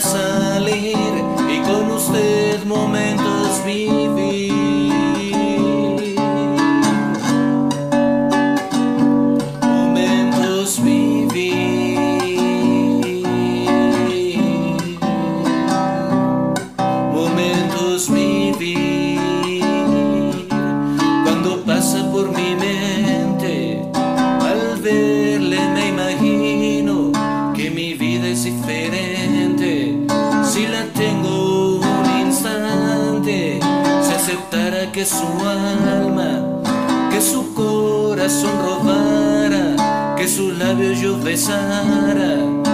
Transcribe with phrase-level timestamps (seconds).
[0.00, 0.96] salir
[1.48, 4.41] y con usted momentos vivir.
[34.32, 36.62] aceptara que su alma,
[37.10, 42.71] que su corazón robara, que sus labios yo besara.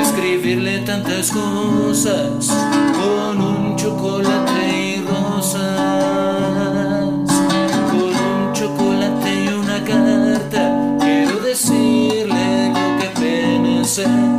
[0.00, 2.48] escribirle tantas cosas
[2.94, 5.64] con un chocolate y rosas,
[7.90, 10.96] con un chocolate y una carta.
[11.00, 14.35] Quiero decirle lo que pensé.